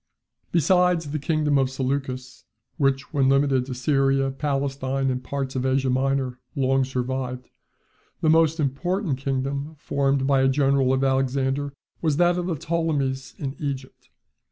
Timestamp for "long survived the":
6.55-8.27